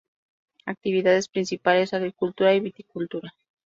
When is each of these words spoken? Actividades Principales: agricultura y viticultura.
Actividades 0.65 1.27
Principales: 1.29 1.93
agricultura 1.93 2.55
y 2.55 2.59
viticultura. 2.59 3.35